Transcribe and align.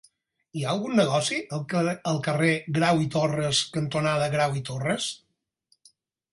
Hi 0.55 0.61
ha 0.61 0.69
algun 0.69 0.95
negoci 0.99 1.37
al 1.89 2.17
carrer 2.29 2.49
Grau 2.79 3.03
i 3.05 3.07
Torras 3.19 3.63
cantonada 3.79 4.33
Grau 4.39 4.61
i 4.61 4.67
Torras? 4.73 5.15